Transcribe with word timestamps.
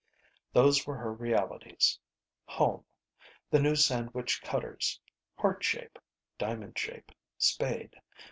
Those 0.51 0.87
were 0.87 0.97
her 0.97 1.13
realities. 1.13 1.99
Home. 2.45 2.83
The 3.51 3.59
new 3.61 3.75
sandwich 3.75 4.41
cutters. 4.41 4.99
Heart 5.37 5.63
shape. 5.63 5.99
Diamond 6.39 6.75
shape. 6.79 7.11
Spade. 7.37 7.93